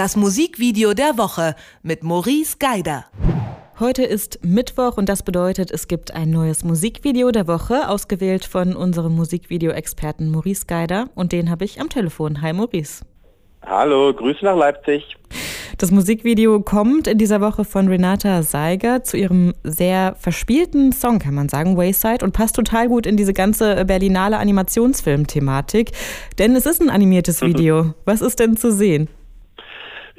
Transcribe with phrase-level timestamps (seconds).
[0.00, 3.04] Das Musikvideo der Woche mit Maurice Geider.
[3.78, 8.74] Heute ist Mittwoch und das bedeutet, es gibt ein neues Musikvideo der Woche, ausgewählt von
[8.74, 11.10] unserem Musikvideo-Experten Maurice Geider.
[11.14, 12.40] Und den habe ich am Telefon.
[12.40, 13.04] Hi Maurice.
[13.66, 15.18] Hallo, Grüße nach Leipzig.
[15.76, 21.34] Das Musikvideo kommt in dieser Woche von Renata Seiger zu ihrem sehr verspielten Song, kann
[21.34, 25.92] man sagen, Wayside, und passt total gut in diese ganze berlinale Animationsfilm-Thematik.
[26.38, 27.92] Denn es ist ein animiertes Video.
[28.06, 29.10] Was ist denn zu sehen?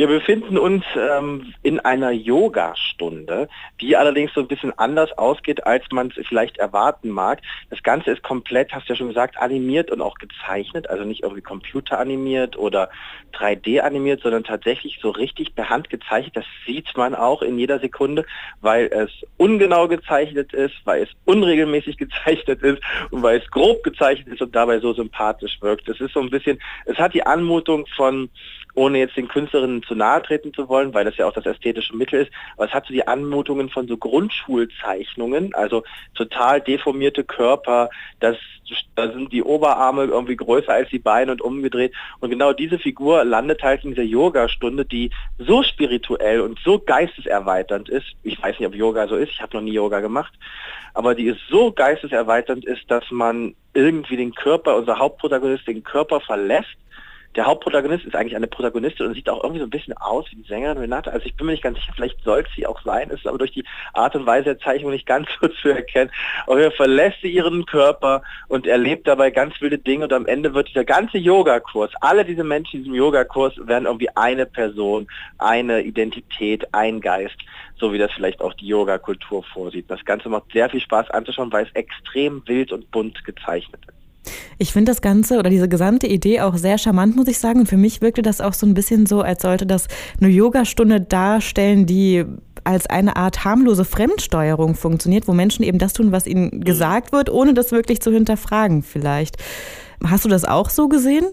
[0.00, 3.50] Wir befinden uns ähm, in einer Yoga-Stunde,
[3.82, 7.42] die allerdings so ein bisschen anders ausgeht, als man es vielleicht erwarten mag.
[7.68, 11.22] Das Ganze ist komplett, hast du ja schon gesagt, animiert und auch gezeichnet, also nicht
[11.22, 12.88] irgendwie computeranimiert oder
[13.34, 16.34] 3D animiert, sondern tatsächlich so richtig per Hand gezeichnet.
[16.34, 18.24] Das sieht man auch in jeder Sekunde,
[18.62, 24.28] weil es ungenau gezeichnet ist, weil es unregelmäßig gezeichnet ist und weil es grob gezeichnet
[24.28, 25.90] ist und dabei so sympathisch wirkt.
[25.90, 28.30] Es ist so ein bisschen, es hat die Anmutung von
[28.74, 31.96] ohne jetzt den Künstlerinnen zu nahe treten zu wollen, weil das ja auch das ästhetische
[31.96, 35.82] Mittel ist, aber es hat so die Anmutungen von so Grundschulzeichnungen, also
[36.14, 38.36] total deformierte Körper, das,
[38.94, 41.92] da sind die Oberarme irgendwie größer als die Beine und umgedreht.
[42.20, 47.88] Und genau diese Figur landet halt in dieser Yoga-Stunde, die so spirituell und so geisteserweiternd
[47.88, 50.32] ist, ich weiß nicht, ob Yoga so ist, ich habe noch nie Yoga gemacht,
[50.94, 56.20] aber die ist so geisteserweiternd ist, dass man irgendwie den Körper, unser Hauptprotagonist, den Körper
[56.20, 56.76] verlässt
[57.36, 60.36] der Hauptprotagonist ist eigentlich eine Protagonistin und sieht auch irgendwie so ein bisschen aus wie
[60.36, 61.12] die Sängerin Renate.
[61.12, 63.52] Also ich bin mir nicht ganz sicher, vielleicht soll sie auch sein, ist aber durch
[63.52, 66.10] die Art und Weise der Zeichnung nicht ganz so zu erkennen.
[66.46, 70.54] Aber er verlässt sie ihren Körper und erlebt dabei ganz wilde Dinge und am Ende
[70.54, 75.06] wird dieser ganze Yogakurs, alle diese Menschen in diesem Yogakurs werden irgendwie eine Person,
[75.38, 77.36] eine Identität, ein Geist,
[77.76, 79.88] so wie das vielleicht auch die Yoga-Kultur vorsieht.
[79.88, 83.99] Das Ganze macht sehr viel Spaß anzuschauen, weil es extrem wild und bunt gezeichnet ist.
[84.58, 87.60] Ich finde das Ganze oder diese gesamte Idee auch sehr charmant, muss ich sagen.
[87.60, 89.88] Und für mich wirkte das auch so ein bisschen so, als sollte das
[90.20, 92.24] eine Yogastunde darstellen, die
[92.64, 96.64] als eine Art harmlose Fremdsteuerung funktioniert, wo Menschen eben das tun, was ihnen mhm.
[96.64, 99.36] gesagt wird, ohne das wirklich zu hinterfragen vielleicht.
[100.04, 101.26] Hast du das auch so gesehen?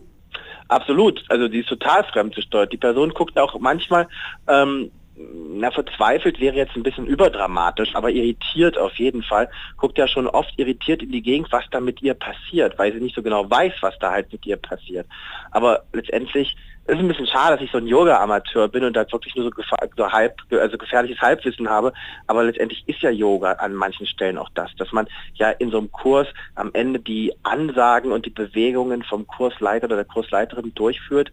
[0.70, 1.24] Absolut.
[1.30, 2.74] Also die ist total fremdgesteuert.
[2.74, 4.08] Die Person guckt auch manchmal
[4.48, 10.08] ähm, na, verzweifelt wäre jetzt ein bisschen überdramatisch, aber irritiert auf jeden Fall, guckt ja
[10.08, 13.24] schon oft irritiert in die Gegend, was da mit ihr passiert, weil sie nicht so
[13.24, 15.08] genau weiß, was da halt mit ihr passiert.
[15.52, 19.12] Aber letztendlich ist es ein bisschen schade, dass ich so ein Yoga-Amateur bin und da
[19.12, 19.64] wirklich nur so,
[19.98, 21.92] so halb, also gefährliches Halbwissen habe,
[22.28, 25.80] aber letztendlich ist ja Yoga an manchen Stellen auch das, dass man ja in so
[25.80, 31.32] einem Kurs am Ende die Ansagen und die Bewegungen vom Kursleiter oder der Kursleiterin durchführt,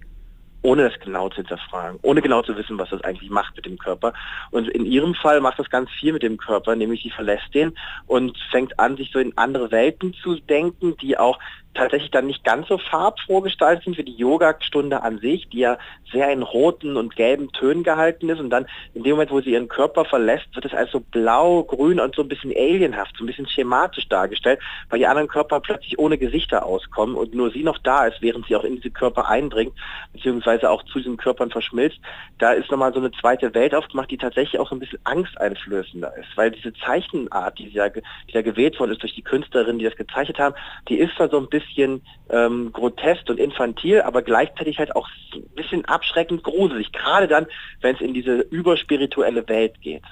[0.65, 3.77] ohne das genau zu hinterfragen, ohne genau zu wissen, was das eigentlich macht mit dem
[3.79, 4.15] Körper.
[4.51, 7.77] Und in ihrem Fall macht das ganz viel mit dem Körper, nämlich sie verlässt den
[8.07, 11.39] und fängt an, sich so in andere Welten zu denken, die auch
[11.75, 15.79] tatsächlich dann nicht ganz so farbfroh gestaltet sind wie die Yoga-Stunde an sich, die ja
[16.13, 19.51] sehr in roten und gelben Tönen gehalten ist und dann in dem Moment, wo sie
[19.51, 23.25] ihren Körper verlässt, wird es als so blau, grün und so ein bisschen alienhaft, so
[23.25, 27.65] ein bisschen schematisch dargestellt, weil die anderen Körper plötzlich ohne Gesichter auskommen und nur sie
[27.65, 29.75] noch da ist, während sie auch in diese Körper eindringt,
[30.13, 31.99] beziehungsweise auch zu diesen Körpern verschmilzt.
[32.39, 36.17] Da ist nochmal so eine zweite Welt aufgemacht, die tatsächlich auch so ein bisschen angsteinflößender
[36.17, 39.85] ist, weil diese Zeichenart, die ja, die ja gewählt worden ist durch die Künstlerinnen, die
[39.85, 40.55] das gezeichnet haben,
[40.89, 45.09] die ist da so ein bisschen bisschen ähm, grotesk und infantil, aber gleichzeitig halt auch
[45.35, 47.47] ein bisschen abschreckend gruselig, gerade dann,
[47.81, 50.03] wenn es in diese überspirituelle Welt geht.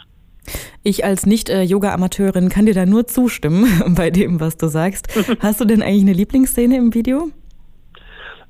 [0.82, 5.08] Ich als Nicht-Yoga-Amateurin kann dir da nur zustimmen bei dem, was du sagst.
[5.40, 7.30] Hast du denn eigentlich eine Lieblingsszene im Video?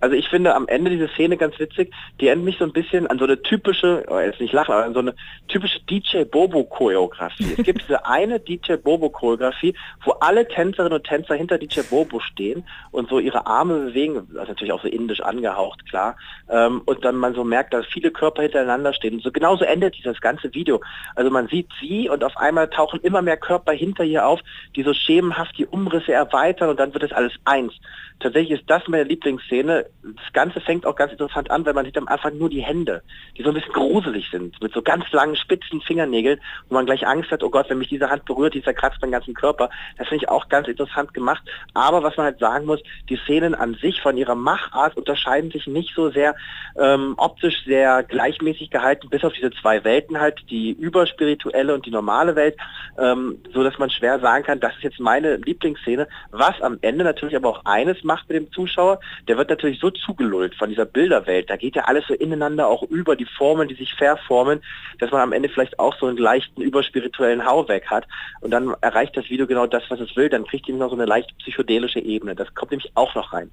[0.02, 3.06] Also ich finde am Ende diese Szene ganz witzig, die erinnert mich so ein bisschen
[3.06, 5.14] an so eine typische, oh, jetzt nicht lachen, aber an so eine
[5.46, 7.54] typische DJ Bobo Choreografie.
[7.56, 12.18] Es gibt diese eine DJ Bobo Choreografie, wo alle Tänzerinnen und Tänzer hinter DJ Bobo
[12.18, 16.16] stehen und so ihre Arme bewegen, das ist natürlich auch so indisch angehaucht, klar,
[16.48, 19.14] ähm, und dann man so merkt, dass viele Körper hintereinander stehen.
[19.14, 20.80] Und so genauso endet dieses ganze Video.
[21.14, 24.40] Also man sieht sie und auf einmal tauchen immer mehr Körper hinter ihr auf,
[24.74, 27.72] die so schemenhaft die Umrisse erweitern und dann wird es alles eins.
[28.18, 31.96] Tatsächlich ist das meine Lieblingsszene das Ganze fängt auch ganz interessant an, weil man sieht
[31.96, 33.02] am Anfang nur die Hände,
[33.36, 37.06] die so ein bisschen gruselig sind, mit so ganz langen, spitzen Fingernägeln, wo man gleich
[37.06, 39.70] Angst hat, oh Gott, wenn mich diese Hand berührt, die zerkratzt meinen ganzen Körper.
[39.98, 41.42] Das finde ich auch ganz interessant gemacht.
[41.74, 45.66] Aber was man halt sagen muss, die Szenen an sich von ihrer Machart unterscheiden sich
[45.66, 46.34] nicht so sehr
[46.76, 51.90] ähm, optisch sehr gleichmäßig gehalten, bis auf diese zwei Welten halt, die überspirituelle und die
[51.90, 52.56] normale Welt,
[52.98, 57.04] ähm, so dass man schwer sagen kann, das ist jetzt meine Lieblingsszene, was am Ende
[57.04, 58.98] natürlich aber auch eines macht mit dem Zuschauer,
[59.28, 61.50] der wird natürlich so zugelullt von dieser Bilderwelt.
[61.50, 64.62] Da geht ja alles so ineinander auch über, die Formeln, die sich verformen,
[64.98, 68.06] dass man am Ende vielleicht auch so einen leichten überspirituellen Hau weg hat.
[68.40, 70.30] Und dann erreicht das Video genau das, was es will.
[70.30, 72.34] Dann kriegt es noch so eine leicht psychedelische Ebene.
[72.34, 73.50] Das kommt nämlich auch noch rein.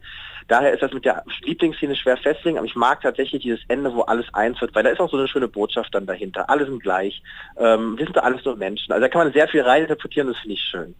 [0.48, 4.02] Daher ist das mit der Lieblingsszene schwer festlegen, aber ich mag tatsächlich dieses Ende, wo
[4.02, 6.50] alles eins wird, weil da ist auch so eine schöne Botschaft dann dahinter.
[6.50, 7.22] Alle sind gleich.
[7.58, 8.92] Ähm, wir sind alles nur Menschen.
[8.92, 10.96] Also da kann man sehr viel reininterpretieren, das finde ich schön.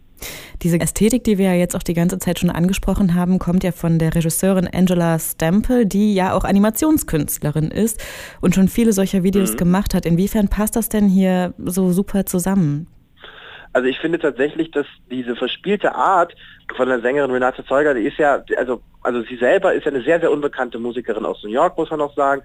[0.62, 3.72] Diese Ästhetik, die wir ja jetzt auch die ganze Zeit schon angesprochen haben, kommt ja
[3.72, 8.02] von der Regisseurin Angela Stemple, die ja auch Animationskünstlerin ist
[8.40, 9.56] und schon viele solcher Videos mhm.
[9.58, 10.06] gemacht hat.
[10.06, 12.86] Inwiefern passt das denn hier so super zusammen?
[13.72, 16.34] Also ich finde tatsächlich, dass diese verspielte Art
[16.76, 20.02] von der Sängerin Renate Zeuger, die ist ja, also, also sie selber ist ja eine
[20.02, 22.42] sehr, sehr unbekannte Musikerin aus New York, muss man auch sagen.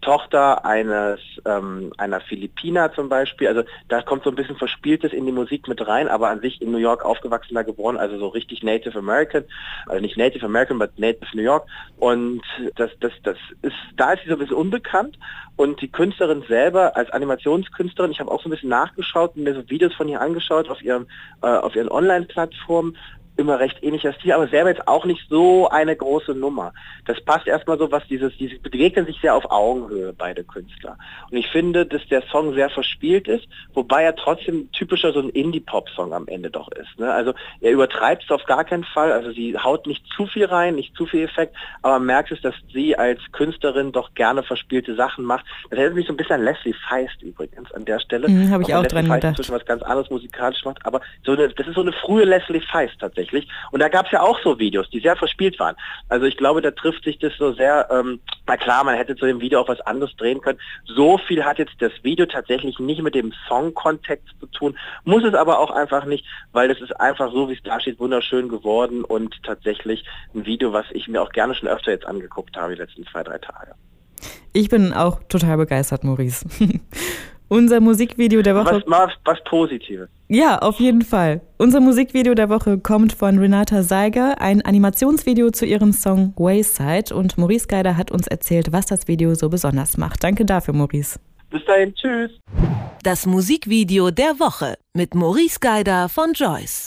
[0.00, 3.48] Tochter eines ähm, einer Philippiner zum Beispiel.
[3.48, 6.60] Also da kommt so ein bisschen Verspieltes in die Musik mit rein, aber an sich
[6.62, 9.44] in New York aufgewachsen, da geboren, also so richtig Native American,
[9.86, 11.66] also nicht Native American, but Native New York.
[11.98, 12.42] Und
[12.76, 15.18] das, das, das ist, da ist sie so ein bisschen unbekannt.
[15.56, 19.54] Und die Künstlerin selber als Animationskünstlerin, ich habe auch so ein bisschen nachgeschaut und mir
[19.54, 21.06] so Videos von ihr angeschaut auf ihrem
[21.42, 22.96] äh, auf ihren Online-Plattformen
[23.36, 26.72] immer recht ähnlicher Stil, aber selber jetzt auch nicht so eine große Nummer.
[27.04, 30.96] Das passt erstmal so, was dieses, diese begegnen sich sehr auf Augenhöhe, beide Künstler.
[31.30, 35.28] Und ich finde, dass der Song sehr verspielt ist, wobei er trotzdem typischer so ein
[35.28, 36.98] Indie-Pop-Song am Ende doch ist.
[36.98, 37.12] Ne?
[37.12, 40.74] Also er übertreibt es auf gar keinen Fall, also sie haut nicht zu viel rein,
[40.74, 44.94] nicht zu viel Effekt, aber man merkt es, dass sie als Künstlerin doch gerne verspielte
[44.94, 45.44] Sachen macht.
[45.68, 48.28] Das erinnert mich so ein bisschen an Leslie Feist übrigens an der Stelle.
[48.28, 49.36] Mhm, Habe ich auch, auch dran gedacht.
[49.36, 52.60] Zwischen was ganz anderes musikalisch macht, aber so eine, das ist so eine frühe Leslie
[52.60, 53.48] Feist tatsächlich tatsächlich.
[53.70, 55.76] Und da gab es ja auch so Videos, die sehr verspielt waren.
[56.08, 59.26] Also ich glaube, da trifft sich das so sehr, ähm, na klar, man hätte zu
[59.26, 60.58] dem Video auch was anderes drehen können.
[60.84, 65.34] So viel hat jetzt das Video tatsächlich nicht mit dem Song-Kontext zu tun, muss es
[65.34, 69.04] aber auch einfach nicht, weil das ist einfach so, wie es da steht, wunderschön geworden
[69.04, 72.80] und tatsächlich ein Video, was ich mir auch gerne schon öfter jetzt angeguckt habe, die
[72.80, 73.74] letzten zwei, drei Tage.
[74.52, 76.46] Ich bin auch total begeistert, Maurice.
[77.48, 78.82] Unser Musikvideo der Woche.
[78.86, 80.08] Was, was, was Positives.
[80.28, 81.40] Ja, auf jeden Fall.
[81.58, 87.14] Unser Musikvideo der Woche kommt von Renata Seiger, ein Animationsvideo zu ihrem Song Wayside.
[87.14, 90.24] Und Maurice Geider hat uns erzählt, was das Video so besonders macht.
[90.24, 91.20] Danke dafür, Maurice.
[91.50, 92.32] Bis dahin, tschüss.
[93.04, 96.84] Das Musikvideo der Woche mit Maurice Geider von Joyce.